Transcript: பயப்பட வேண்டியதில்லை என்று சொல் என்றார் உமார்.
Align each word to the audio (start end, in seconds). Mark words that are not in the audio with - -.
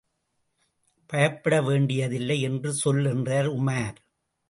பயப்பட 1.09 1.61
வேண்டியதில்லை 1.61 2.41
என்று 2.41 2.73
சொல் 2.73 3.05
என்றார் 3.05 3.49
உமார். 3.53 3.97